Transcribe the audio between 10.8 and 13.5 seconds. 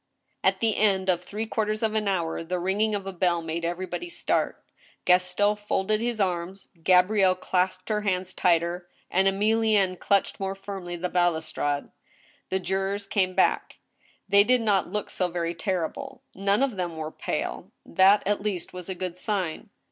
the balus trade. The jurors came